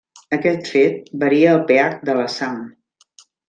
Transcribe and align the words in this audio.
Aquest 0.37 0.71
fet 0.75 1.11
varia 1.25 1.53
el 1.57 1.61
pH 1.69 2.11
de 2.11 2.19
la 2.23 2.27
sang. 2.41 2.61